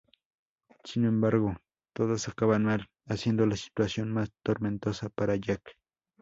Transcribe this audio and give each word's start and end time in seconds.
Sin 0.83 1.05
embargo, 1.05 1.57
todas 1.93 2.27
acaban 2.27 2.65
mal, 2.65 2.89
haciendo 3.05 3.45
la 3.45 3.55
situación 3.55 4.11
más 4.11 4.31
tormentosa 4.43 5.09
para 5.09 5.35
Jack. 5.35 5.77